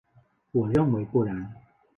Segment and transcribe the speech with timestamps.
[0.53, 1.53] 我认为不然。